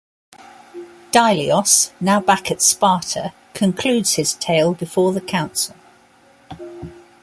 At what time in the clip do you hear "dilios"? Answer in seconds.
1.11-1.91